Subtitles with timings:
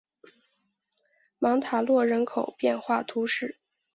[1.37, 3.59] 芒塔洛人口变化图示